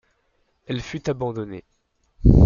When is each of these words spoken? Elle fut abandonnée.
Elle 0.65 0.81
fut 0.81 1.09
abandonnée. 1.11 1.63